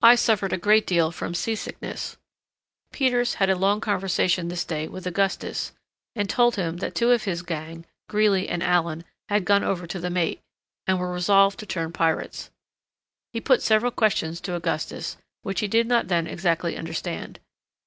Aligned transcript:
I 0.00 0.14
suffered 0.14 0.54
a 0.54 0.56
great 0.56 0.86
deal 0.86 1.12
from 1.12 1.34
sea 1.34 1.56
sickness. 1.56 2.16
Peters 2.90 3.34
had 3.34 3.50
a 3.50 3.54
long 3.54 3.82
conversation 3.82 4.48
this 4.48 4.64
day 4.64 4.88
with 4.88 5.06
Augustus, 5.06 5.72
and 6.14 6.26
told 6.26 6.56
him 6.56 6.78
that 6.78 6.94
two 6.94 7.10
of 7.10 7.24
his 7.24 7.42
gang, 7.42 7.84
Greely 8.08 8.48
and 8.48 8.62
Allen, 8.62 9.04
had 9.28 9.44
gone 9.44 9.62
over 9.62 9.86
to 9.86 9.98
the 10.00 10.08
mate, 10.08 10.40
and 10.86 10.98
were 10.98 11.12
resolved 11.12 11.58
to 11.58 11.66
turn 11.66 11.92
pirates. 11.92 12.48
He 13.30 13.42
put 13.42 13.60
several 13.60 13.90
questions 13.90 14.40
to 14.40 14.54
Augustus 14.56 15.18
which 15.42 15.60
he 15.60 15.68
did 15.68 15.86
not 15.86 16.08
then 16.08 16.26
exactly 16.26 16.74
understand. 16.74 17.38